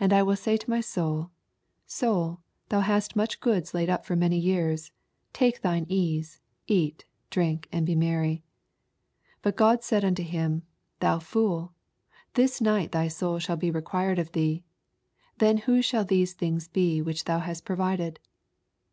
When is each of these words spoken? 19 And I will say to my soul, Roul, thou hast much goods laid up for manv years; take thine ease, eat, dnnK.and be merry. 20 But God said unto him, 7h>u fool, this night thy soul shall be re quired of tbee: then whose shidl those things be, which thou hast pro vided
19 0.00 0.04
And 0.06 0.12
I 0.12 0.24
will 0.24 0.34
say 0.34 0.56
to 0.56 0.68
my 0.68 0.80
soul, 0.80 1.30
Roul, 2.02 2.40
thou 2.68 2.80
hast 2.80 3.14
much 3.14 3.38
goods 3.38 3.72
laid 3.72 3.88
up 3.88 4.04
for 4.04 4.16
manv 4.16 4.42
years; 4.42 4.90
take 5.32 5.60
thine 5.60 5.86
ease, 5.88 6.40
eat, 6.66 7.04
dnnK.and 7.30 7.86
be 7.86 7.94
merry. 7.94 8.30
20 9.42 9.42
But 9.42 9.54
God 9.54 9.84
said 9.84 10.04
unto 10.04 10.24
him, 10.24 10.64
7h>u 11.00 11.22
fool, 11.22 11.74
this 12.34 12.60
night 12.60 12.90
thy 12.90 13.06
soul 13.06 13.38
shall 13.38 13.56
be 13.56 13.70
re 13.70 13.82
quired 13.82 14.18
of 14.18 14.32
tbee: 14.32 14.64
then 15.38 15.58
whose 15.58 15.88
shidl 15.88 16.08
those 16.08 16.32
things 16.32 16.66
be, 16.66 17.00
which 17.00 17.26
thou 17.26 17.38
hast 17.38 17.64
pro 17.64 17.76
vided 17.76 18.16